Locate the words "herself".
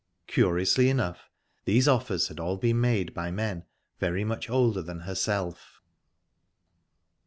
5.01-5.79